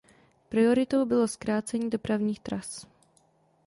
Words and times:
Prioritou 0.49 1.05
bylo 1.05 1.27
zkrácení 1.27 1.89
dopravních 1.89 2.39
tras. 2.39 2.87